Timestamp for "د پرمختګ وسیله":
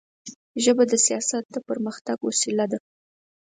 1.51-2.65